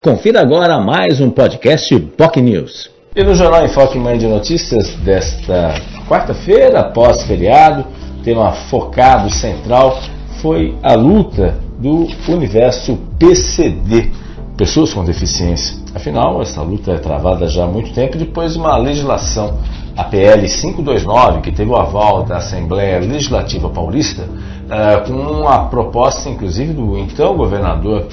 [0.00, 2.88] Confira agora mais um podcast POC News.
[3.16, 5.74] E no Jornal em Foque Manhã de Notícias desta
[6.08, 7.84] quarta-feira, após feriado,
[8.22, 9.98] tema focado central
[10.40, 14.12] foi a luta do universo PCD,
[14.56, 15.76] pessoas com deficiência.
[15.92, 19.58] Afinal, essa luta é travada já há muito tempo depois de uma legislação,
[19.96, 24.28] a PL 529, que teve o aval da Assembleia Legislativa Paulista,
[24.70, 28.06] eh, com uma proposta, inclusive, do então governador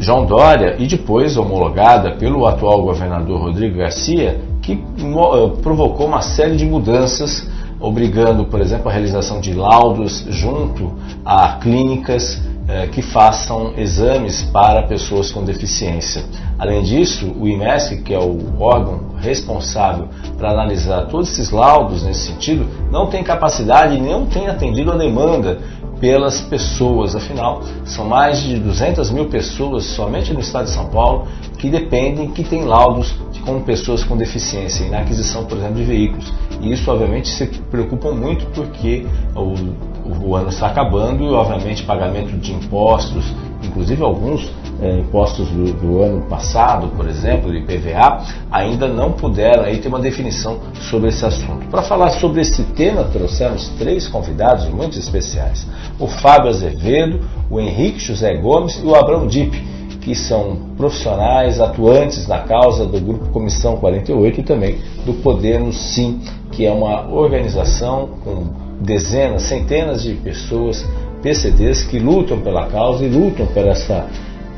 [0.00, 6.56] João Dória e depois homologada pelo atual governador Rodrigo Garcia, que eh, provocou uma série
[6.56, 7.48] de mudanças,
[7.78, 10.92] obrigando, por exemplo, a realização de laudos junto
[11.24, 16.24] a clínicas eh, que façam exames para pessoas com deficiência.
[16.58, 22.32] Além disso, o IMESC, que é o órgão responsável para analisar todos esses laudos nesse
[22.32, 25.58] sentido, não tem capacidade e não tem atendido a demanda
[26.00, 27.14] pelas pessoas.
[27.14, 31.28] Afinal, são mais de 200 mil pessoas somente no estado de São Paulo
[31.58, 33.14] que dependem, que têm laudos
[33.44, 36.32] com pessoas com deficiência na aquisição, por exemplo, de veículos.
[36.60, 42.36] E isso, obviamente, se preocupa muito porque o, o ano está acabando e, obviamente, pagamento
[42.36, 43.24] de impostos,
[43.62, 49.64] inclusive alguns é, impostos do, do, ano passado, por exemplo, do IPVA, ainda não puderam
[49.64, 51.66] aí ter uma definição sobre esse assunto.
[51.68, 55.66] Para falar sobre esse tema, trouxemos três convidados muito especiais:
[55.98, 59.56] o Fábio Azevedo, o Henrique José Gomes e o Abrão Dip,
[60.00, 66.20] que são profissionais atuantes na causa do Grupo Comissão 48 e também do Podemos Sim,
[66.52, 70.86] que é uma organização com dezenas, centenas de pessoas
[71.22, 74.06] PCDs que lutam pela causa e lutam por essa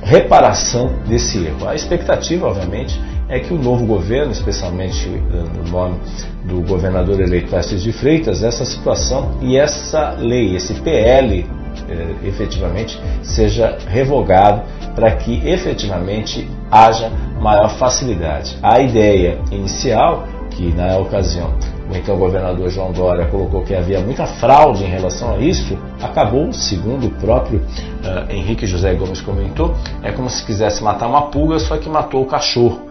[0.02, 1.68] reparação desse erro.
[1.68, 5.98] A expectativa, obviamente, é que o novo governo, especialmente eh, no nome
[6.44, 11.46] do governador eleito Tarcísio de Freitas, essa situação e essa lei, esse PL,
[11.88, 14.62] eh, efetivamente seja revogado
[14.94, 18.56] para que efetivamente haja maior facilidade.
[18.62, 21.52] A ideia inicial, que na ocasião
[21.90, 26.52] o então governador João Dória colocou que havia muita fraude em relação a isso, acabou,
[26.52, 31.58] segundo o próprio uh, Henrique José Gomes comentou, é como se quisesse matar uma pulga,
[31.58, 32.88] só que matou o cachorro.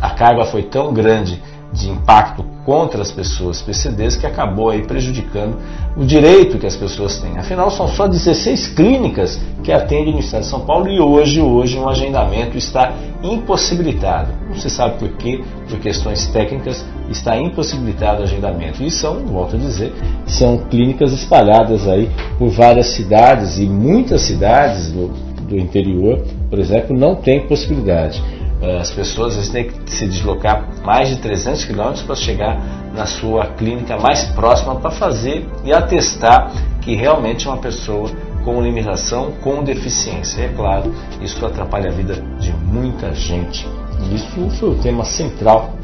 [0.00, 1.40] A carga foi tão grande
[1.72, 5.58] de impacto contra as pessoas PCDs que acabou aí prejudicando
[5.96, 7.38] o direito que as pessoas têm.
[7.38, 11.78] Afinal, são só 16 clínicas que atendem no estado de São Paulo e hoje, hoje
[11.78, 12.92] um agendamento está
[13.22, 14.32] impossibilitado.
[14.48, 18.82] Não se sabe por quê, por questões técnicas, está impossibilitado o agendamento.
[18.82, 19.92] E são, volto a dizer,
[20.26, 22.08] são clínicas espalhadas aí
[22.38, 25.08] por várias cidades e muitas cidades do,
[25.48, 28.22] do interior, por exemplo, não tem possibilidade.
[28.60, 32.60] Eh, as pessoas vezes, têm que se deslocar mais de 300 quilômetros para chegar
[32.92, 38.10] na sua clínica mais próxima para fazer e atestar que realmente é uma pessoa
[38.44, 40.40] com limitação, com deficiência.
[40.40, 43.66] E é claro, isso atrapalha a vida de muita gente.
[44.00, 45.74] E isso foi o tema central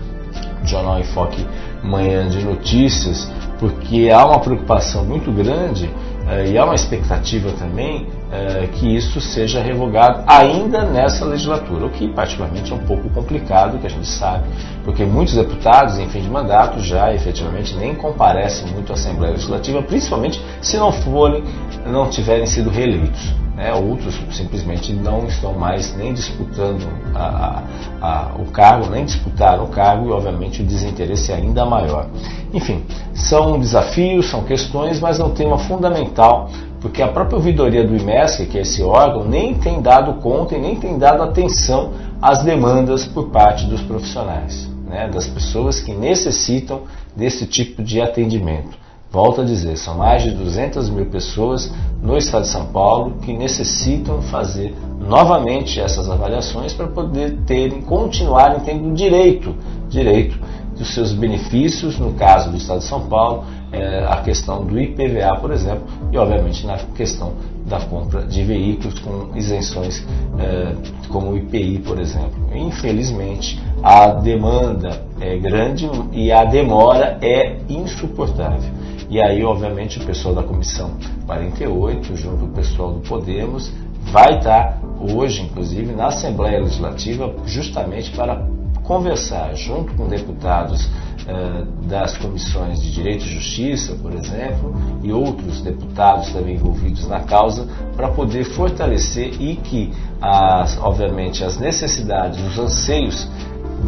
[0.63, 1.47] do Jornal Enfoque
[1.83, 5.89] Manhã de Notícias, porque há uma preocupação muito grande
[6.27, 11.91] eh, e há uma expectativa também eh, que isso seja revogado ainda nessa legislatura, o
[11.91, 14.45] que particularmente é um pouco complicado, que a gente sabe,
[14.85, 19.81] porque muitos deputados em fim de mandato já efetivamente nem comparecem muito à Assembleia Legislativa,
[19.83, 21.45] principalmente se não forem,
[21.87, 23.44] não tiverem sido reeleitos.
[23.55, 23.73] Né?
[23.73, 27.63] Outros simplesmente não estão mais nem disputando a,
[28.01, 32.09] a, a, o cargo, nem disputaram o cargo e, obviamente, o desinteresse é ainda maior.
[32.53, 36.51] Enfim, são desafios, são questões, mas é um tema fundamental
[36.85, 40.61] porque a própria ouvidoria do IMESC, que é esse órgão, nem tem dado conta e
[40.61, 45.09] nem tem dado atenção às demandas por parte dos profissionais, né?
[45.09, 46.83] das pessoas que necessitam
[47.17, 48.84] desse tipo de atendimento.
[49.15, 53.33] Volto a dizer, são mais de 200 mil pessoas no estado de São Paulo que
[53.33, 59.55] necessitam fazer novamente essas avaliações para poder terem, continuarem tendo direito,
[59.89, 60.37] direito
[60.77, 65.37] dos seus benefícios, no caso do estado de São Paulo, é, a questão do IPVA,
[65.41, 67.35] por exemplo, e obviamente na questão
[67.67, 70.05] da compra de veículos com isenções
[70.41, 70.75] é,
[71.09, 72.35] como o IPI, por exemplo.
[72.53, 78.84] Infelizmente, a demanda é grande e a demora é insuportável.
[79.11, 80.93] E aí, obviamente, o pessoal da Comissão
[81.27, 83.73] 48, junto com o pessoal do Podemos,
[84.11, 88.47] vai estar hoje, inclusive, na Assembleia Legislativa, justamente para
[88.83, 90.89] conversar junto com deputados
[91.27, 97.21] eh, das comissões de Direito e Justiça, por exemplo, e outros deputados também envolvidos na
[97.21, 97.67] causa,
[97.97, 99.91] para poder fortalecer e que,
[100.21, 103.29] as, obviamente, as necessidades, os anseios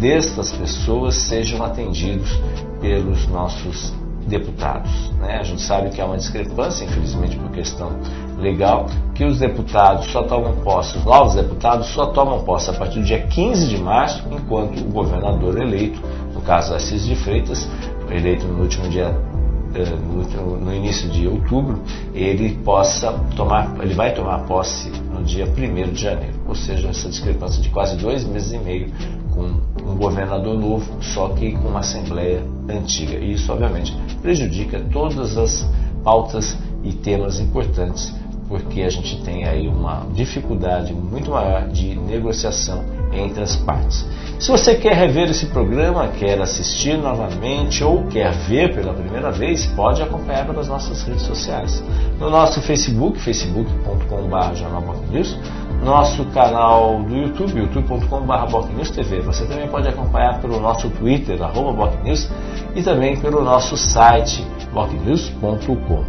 [0.00, 2.30] destas pessoas sejam atendidos
[2.80, 3.92] pelos nossos
[4.26, 5.11] deputados.
[5.19, 5.38] Né?
[5.38, 7.93] A gente sabe que há uma discrepância, infelizmente por questão
[8.38, 13.00] legal, que os deputados só tomam posse, os novos deputados só tomam posse a partir
[13.00, 16.00] do dia 15 de março, enquanto o governador eleito,
[16.34, 17.69] no caso Assis de Freitas,
[18.11, 19.14] eleito no último dia
[19.75, 19.84] eh,
[20.61, 21.82] no, início de outubro,
[22.14, 26.34] ele possa tomar, ele vai tomar posse no dia 1 de janeiro.
[26.49, 28.90] Ou seja, essa discrepância de quase dois meses e meio
[29.34, 33.19] com um governador novo, só que com uma assembleia antiga.
[33.19, 35.66] E isso, obviamente, prejudica todas as
[36.02, 38.14] pautas e temas importantes,
[38.48, 44.06] porque a gente tem aí uma dificuldade muito maior de negociação entre as partes.
[44.38, 49.66] Se você quer rever esse programa, quer assistir novamente ou quer ver pela primeira vez,
[49.66, 51.82] pode acompanhar pelas nossas redes sociais.
[52.20, 59.21] No nosso Facebook, facebook.com.br nosso canal do YouTube, youtube.com.br TV.
[59.21, 62.29] Você também pode acompanhar pelo nosso Twitter, arroba News,
[62.75, 64.44] e também pelo nosso site,
[64.75, 66.05] bocnews.com.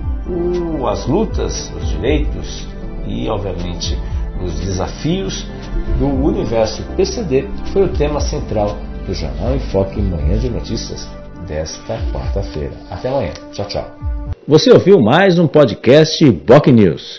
[0.88, 2.68] As lutas, os direitos
[3.08, 3.96] e, obviamente,
[4.44, 5.46] os desafios
[6.00, 8.76] do universo PCD foi o tema central
[9.06, 11.08] do Jornal em Foque Manhã de Notícias
[11.48, 12.74] desta quarta-feira.
[12.90, 13.32] Até amanhã.
[13.54, 13.86] Tchau, tchau.
[14.48, 17.16] Você ouviu mais um podcast Boc News.